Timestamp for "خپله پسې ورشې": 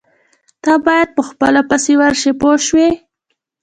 1.29-2.31